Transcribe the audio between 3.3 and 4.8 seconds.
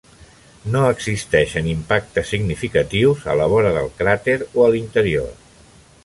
a la vora del cràter o a